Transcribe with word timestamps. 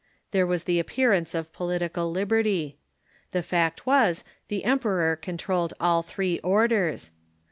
There 0.31 0.47
was 0.47 0.63
the 0.63 0.79
appearance 0.79 1.35
of 1.35 1.53
political 1.53 2.09
lib 2.09 2.29
erty. 2.29 2.73
The 3.33 3.43
fact 3.43 3.85
was, 3.85 4.23
the 4.47 4.63
emperor 4.65 5.15
controlled 5.15 5.75
all 5.79 6.01
three 6.01 6.39
orders. 6.39 7.11